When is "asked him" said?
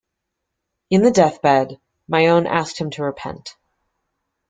2.47-2.89